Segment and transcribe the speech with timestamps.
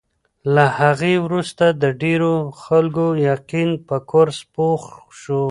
[0.53, 4.81] له هغې وروسته د ډېرو خلکو یقین په کورس پوخ
[5.19, 5.39] شو.